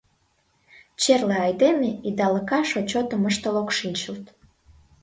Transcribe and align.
Черле 1.01 1.35
айдеме 1.45 1.89
идалыкаш 2.07 2.69
отчётым 2.79 3.21
ыштыл 3.29 3.55
ок 3.61 3.69
шинчылт. 3.77 4.25